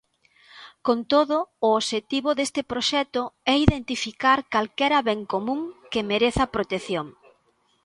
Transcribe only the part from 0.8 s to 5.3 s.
Con todo, o obxectivo deste proxecto é identificar calquera ben